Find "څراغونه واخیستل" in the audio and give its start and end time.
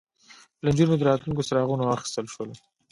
1.49-2.25